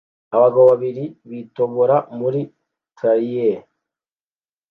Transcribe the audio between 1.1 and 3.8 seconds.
bitobora muri trailer